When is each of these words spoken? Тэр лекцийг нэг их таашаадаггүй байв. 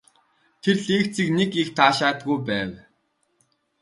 Тэр 0.61 0.77
лекцийг 0.87 1.29
нэг 1.37 1.51
их 1.61 1.69
таашаадаггүй 1.77 2.37
байв. 2.47 2.71